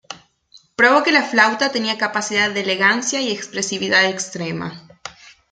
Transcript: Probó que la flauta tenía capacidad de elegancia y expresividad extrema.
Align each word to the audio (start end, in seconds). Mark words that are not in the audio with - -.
Probó 0.75 1.03
que 1.03 1.11
la 1.11 1.21
flauta 1.21 1.71
tenía 1.71 1.95
capacidad 1.99 2.49
de 2.49 2.61
elegancia 2.61 3.21
y 3.21 3.31
expresividad 3.31 4.03
extrema. 4.05 4.87